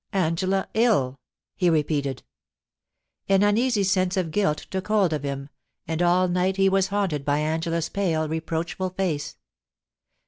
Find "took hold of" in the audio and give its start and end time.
4.71-5.21